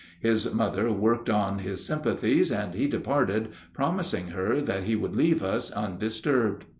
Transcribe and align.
His 0.19 0.51
mother 0.51 0.91
worked 0.91 1.29
on 1.29 1.59
his 1.59 1.85
sympathies, 1.85 2.51
and 2.51 2.73
he 2.73 2.87
departed 2.87 3.49
promising 3.71 4.29
her 4.29 4.59
that 4.59 4.85
he 4.85 4.95
would 4.95 5.15
leave 5.15 5.43
us 5.43 5.69
undisturbed. 5.69 6.65